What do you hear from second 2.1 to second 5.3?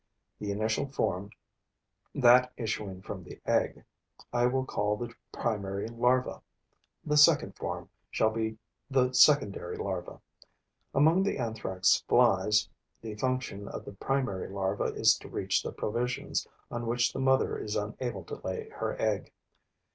that issuing from the egg, I will call 'the